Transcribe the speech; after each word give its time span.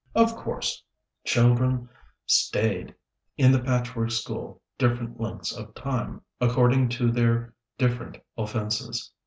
]Of 0.15 0.35
course, 0.35 0.83
children 1.25 1.87
staid 2.25 2.95
in 3.37 3.51
the 3.51 3.59
Patchwork 3.61 4.09
School 4.09 4.59
different 4.79 5.21
lengths 5.21 5.55
of 5.55 5.75
time, 5.75 6.23
according 6.39 6.89
to 6.89 7.11
their 7.11 7.53
different 7.77 8.17
offenses. 8.35 9.11